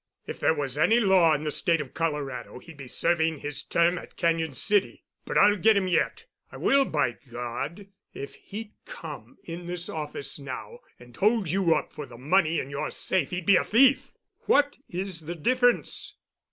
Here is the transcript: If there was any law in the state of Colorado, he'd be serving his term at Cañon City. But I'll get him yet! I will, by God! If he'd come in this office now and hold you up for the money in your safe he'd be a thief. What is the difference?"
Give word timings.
If 0.25 0.39
there 0.39 0.55
was 0.55 0.79
any 0.79 0.99
law 0.99 1.35
in 1.35 1.43
the 1.43 1.51
state 1.51 1.79
of 1.79 1.93
Colorado, 1.93 2.57
he'd 2.57 2.75
be 2.77 2.87
serving 2.87 3.37
his 3.37 3.61
term 3.61 3.99
at 3.99 4.17
Cañon 4.17 4.55
City. 4.55 5.03
But 5.25 5.37
I'll 5.37 5.55
get 5.57 5.77
him 5.77 5.87
yet! 5.87 6.25
I 6.51 6.57
will, 6.57 6.85
by 6.85 7.19
God! 7.31 7.85
If 8.11 8.33
he'd 8.33 8.71
come 8.87 9.37
in 9.43 9.67
this 9.67 9.89
office 9.89 10.39
now 10.39 10.79
and 10.99 11.15
hold 11.15 11.51
you 11.51 11.75
up 11.75 11.93
for 11.93 12.07
the 12.07 12.17
money 12.17 12.59
in 12.59 12.71
your 12.71 12.89
safe 12.89 13.29
he'd 13.29 13.45
be 13.45 13.57
a 13.57 13.63
thief. 13.63 14.11
What 14.47 14.75
is 14.89 15.27
the 15.27 15.35
difference?" 15.35 16.15